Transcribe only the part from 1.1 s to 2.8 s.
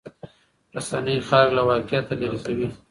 خلک له واقعیت لرې کوي.